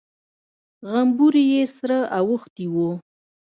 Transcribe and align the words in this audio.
غومبري 0.89 1.43
يې 1.53 1.63
سره 1.77 1.97
اوښتي 2.19 2.65
وو. 2.73 2.89